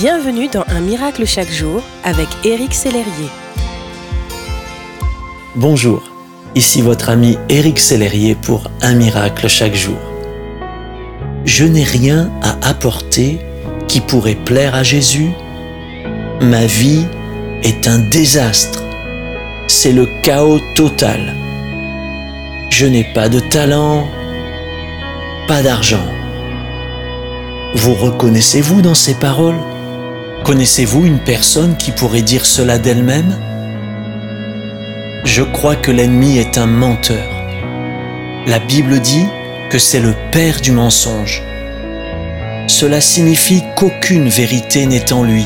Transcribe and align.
Bienvenue 0.00 0.48
dans 0.48 0.64
Un 0.68 0.80
miracle 0.80 1.26
chaque 1.26 1.50
jour 1.50 1.82
avec 2.04 2.26
Éric 2.42 2.72
Sellerier. 2.72 3.28
Bonjour, 5.56 6.02
ici 6.54 6.80
votre 6.80 7.10
ami 7.10 7.36
Éric 7.50 7.78
Sellerier 7.78 8.34
pour 8.34 8.70
Un 8.80 8.94
miracle 8.94 9.46
chaque 9.46 9.74
jour. 9.74 9.98
Je 11.44 11.66
n'ai 11.66 11.84
rien 11.84 12.32
à 12.40 12.66
apporter 12.66 13.40
qui 13.88 14.00
pourrait 14.00 14.36
plaire 14.42 14.74
à 14.74 14.82
Jésus. 14.82 15.32
Ma 16.40 16.64
vie 16.64 17.04
est 17.62 17.86
un 17.86 17.98
désastre. 17.98 18.82
C'est 19.68 19.92
le 19.92 20.08
chaos 20.22 20.60
total. 20.76 21.36
Je 22.70 22.86
n'ai 22.86 23.04
pas 23.12 23.28
de 23.28 23.40
talent, 23.40 24.08
pas 25.46 25.62
d'argent. 25.62 26.08
Vous 27.74 27.92
reconnaissez-vous 27.92 28.80
dans 28.80 28.94
ces 28.94 29.12
paroles? 29.12 29.60
Connaissez-vous 30.44 31.04
une 31.04 31.18
personne 31.18 31.76
qui 31.76 31.92
pourrait 31.92 32.22
dire 32.22 32.46
cela 32.46 32.78
d'elle-même? 32.78 33.36
Je 35.24 35.42
crois 35.42 35.76
que 35.76 35.90
l'ennemi 35.90 36.38
est 36.38 36.56
un 36.56 36.66
menteur. 36.66 37.28
La 38.46 38.58
Bible 38.58 39.00
dit 39.00 39.26
que 39.68 39.78
c'est 39.78 40.00
le 40.00 40.14
père 40.32 40.62
du 40.62 40.72
mensonge. 40.72 41.42
Cela 42.68 43.02
signifie 43.02 43.62
qu'aucune 43.76 44.28
vérité 44.30 44.86
n'est 44.86 45.12
en 45.12 45.24
lui. 45.24 45.44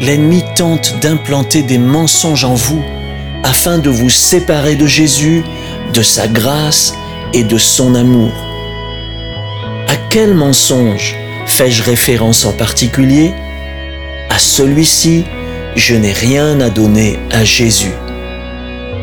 L'ennemi 0.00 0.42
tente 0.56 0.98
d'implanter 1.02 1.62
des 1.62 1.78
mensonges 1.78 2.44
en 2.44 2.54
vous 2.54 2.82
afin 3.42 3.78
de 3.78 3.90
vous 3.90 4.10
séparer 4.10 4.76
de 4.76 4.86
Jésus, 4.86 5.44
de 5.92 6.02
sa 6.02 6.26
grâce 6.26 6.94
et 7.34 7.44
de 7.44 7.58
son 7.58 7.94
amour. 7.94 8.32
À 9.88 9.96
quel 10.08 10.34
mensonge 10.34 11.19
Fais-je 11.50 11.82
référence 11.82 12.46
en 12.46 12.52
particulier? 12.52 13.34
À 14.30 14.38
celui-ci, 14.38 15.24
je 15.76 15.94
n'ai 15.94 16.12
rien 16.12 16.58
à 16.60 16.70
donner 16.70 17.18
à 17.30 17.44
Jésus. 17.44 17.92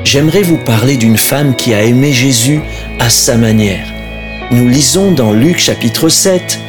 J'aimerais 0.04 0.42
vous 0.42 0.58
parler 0.58 0.98
d'une 0.98 1.18
femme 1.18 1.56
qui 1.56 1.76
a 1.76 1.84
aimé 1.84 2.14
Jésus 2.14 2.62
à 3.00 3.10
sa 3.12 3.36
manière. 3.36 3.86
Nous 4.50 4.68
lisons 4.68 5.12
dans 5.12 5.34
Luc 5.34 5.60
chapitre 5.60 6.10
7, 6.10 6.60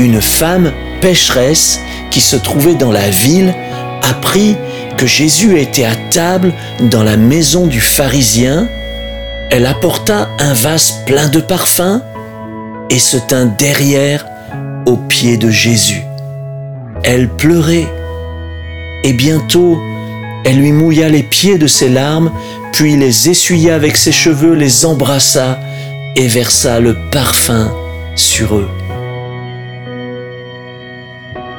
une 0.00 0.20
femme 0.20 0.72
pécheresse 1.00 1.80
qui 2.10 2.20
se 2.20 2.34
trouvait 2.34 2.74
dans 2.74 2.90
la 2.90 3.08
ville 3.10 3.54
apprit 4.02 4.56
que 4.96 5.06
Jésus 5.06 5.60
était 5.60 5.84
à 5.84 5.94
table 6.10 6.52
dans 6.80 7.04
la 7.04 7.16
maison 7.16 7.68
du 7.68 7.80
pharisien. 7.80 8.68
Elle 9.50 9.66
apporta 9.66 10.28
un 10.40 10.54
vase 10.54 11.02
plein 11.06 11.28
de 11.28 11.40
parfums 11.40 12.02
et 12.88 12.98
se 12.98 13.18
tint 13.18 13.46
derrière 13.46 14.24
pieds 14.96 15.36
de 15.36 15.50
Jésus. 15.50 16.02
Elle 17.02 17.28
pleurait 17.28 17.88
et 19.04 19.12
bientôt 19.12 19.80
elle 20.44 20.58
lui 20.58 20.72
mouilla 20.72 21.08
les 21.08 21.22
pieds 21.22 21.58
de 21.58 21.66
ses 21.66 21.88
larmes, 21.88 22.32
puis 22.72 22.96
les 22.96 23.28
essuya 23.28 23.74
avec 23.74 23.96
ses 23.96 24.12
cheveux, 24.12 24.54
les 24.54 24.86
embrassa 24.86 25.58
et 26.16 26.26
versa 26.28 26.80
le 26.80 26.96
parfum 27.10 27.70
sur 28.16 28.56
eux. 28.56 28.68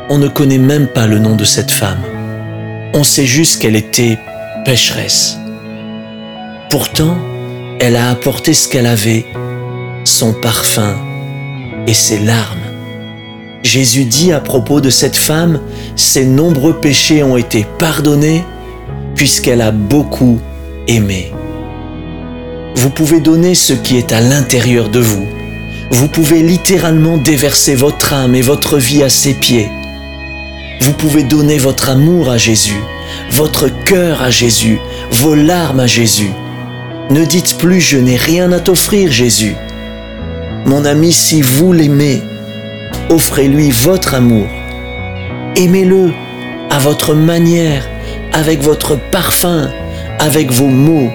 On 0.09 0.17
ne 0.17 0.27
connaît 0.27 0.57
même 0.57 0.87
pas 0.87 1.07
le 1.07 1.19
nom 1.19 1.35
de 1.35 1.45
cette 1.45 1.71
femme. 1.71 2.01
On 2.93 3.03
sait 3.03 3.25
juste 3.25 3.61
qu'elle 3.61 3.75
était 3.75 4.17
pécheresse. 4.65 5.37
Pourtant, 6.69 7.17
elle 7.79 7.95
a 7.95 8.09
apporté 8.09 8.53
ce 8.53 8.67
qu'elle 8.67 8.87
avait, 8.87 9.25
son 10.03 10.33
parfum 10.33 10.95
et 11.87 11.93
ses 11.93 12.19
larmes. 12.19 12.60
Jésus 13.63 14.05
dit 14.05 14.31
à 14.31 14.39
propos 14.39 14.81
de 14.81 14.89
cette 14.89 15.15
femme, 15.15 15.59
ses 15.95 16.25
nombreux 16.25 16.79
péchés 16.79 17.23
ont 17.23 17.37
été 17.37 17.65
pardonnés 17.77 18.43
puisqu'elle 19.15 19.61
a 19.61 19.71
beaucoup 19.71 20.39
aimé. 20.87 21.31
Vous 22.75 22.89
pouvez 22.89 23.19
donner 23.19 23.53
ce 23.53 23.73
qui 23.73 23.97
est 23.97 24.11
à 24.11 24.21
l'intérieur 24.21 24.89
de 24.89 24.99
vous. 24.99 25.25
Vous 25.91 26.07
pouvez 26.07 26.41
littéralement 26.41 27.17
déverser 27.17 27.75
votre 27.75 28.13
âme 28.13 28.33
et 28.33 28.41
votre 28.41 28.77
vie 28.77 29.03
à 29.03 29.09
ses 29.09 29.33
pieds. 29.33 29.69
Vous 30.81 30.93
pouvez 30.93 31.23
donner 31.23 31.59
votre 31.59 31.89
amour 31.89 32.31
à 32.31 32.37
Jésus, 32.37 32.81
votre 33.29 33.67
cœur 33.85 34.23
à 34.23 34.31
Jésus, 34.31 34.79
vos 35.11 35.35
larmes 35.35 35.81
à 35.81 35.87
Jésus. 35.87 36.31
Ne 37.11 37.25
dites 37.25 37.57
plus 37.59 37.81
je 37.81 37.97
n'ai 37.97 38.15
rien 38.15 38.51
à 38.51 38.59
t'offrir 38.59 39.11
Jésus. 39.11 39.55
Mon 40.65 40.85
ami, 40.85 41.11
si 41.11 41.41
vous 41.41 41.73
l'aimez, 41.73 42.21
offrez-lui 43.11 43.71
votre 43.71 44.15
amour. 44.15 44.47
Aimez-le 45.57 46.11
à 46.69 46.79
votre 46.79 47.13
manière, 47.13 47.87
avec 48.31 48.61
votre 48.61 48.95
parfum, 48.95 49.69
avec 50.19 50.49
vos 50.49 50.67
mots. 50.67 51.11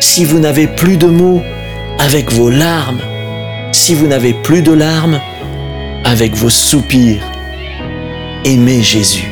Si 0.00 0.24
vous 0.24 0.40
n'avez 0.40 0.66
plus 0.66 0.96
de 0.96 1.06
mots, 1.06 1.42
avec 2.00 2.32
vos 2.32 2.50
larmes. 2.50 3.00
Si 3.70 3.94
vous 3.94 4.08
n'avez 4.08 4.34
plus 4.34 4.62
de 4.62 4.72
larmes, 4.72 5.20
avec 6.04 6.34
vos 6.34 6.50
soupirs. 6.50 7.22
Aimez 8.44 8.82
Jésus. 8.82 9.31